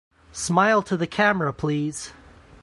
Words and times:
Smile 0.33 0.81
to 0.81 0.97
the 0.97 1.05
camera 1.05 1.53
please! 1.53 2.11